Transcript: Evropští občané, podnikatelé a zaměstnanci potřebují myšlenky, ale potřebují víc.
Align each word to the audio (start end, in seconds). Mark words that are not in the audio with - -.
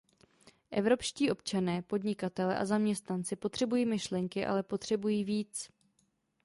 Evropští 0.71 1.31
občané, 1.31 1.81
podnikatelé 1.81 2.57
a 2.57 2.65
zaměstnanci 2.65 3.35
potřebují 3.35 3.85
myšlenky, 3.85 4.45
ale 4.45 4.63
potřebují 4.63 5.23
víc. 5.23 5.69